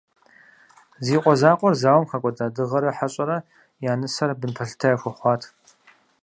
Зи 1.05 1.17
къуэ 1.21 1.33
закъуэр 1.41 1.75
зауэм 1.81 2.05
хэкӏуэда 2.09 2.47
Дыгъэрэ 2.55 2.91
Хьэщӏэрэ 2.97 3.37
я 3.89 3.93
нысэр 3.99 4.31
бын 4.39 4.51
пэлъытэ 4.57 4.87
яхуэхъуат. 4.95 5.41